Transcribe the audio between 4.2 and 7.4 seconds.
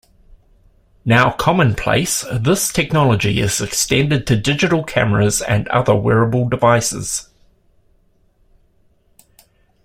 to digital cameras and other wearable devices.